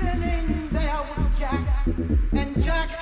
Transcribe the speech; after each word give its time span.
beginning 0.00 0.68
there 0.70 1.02
was 1.02 1.38
Jack, 1.38 1.86
and 2.32 2.62
Jack 2.62 2.97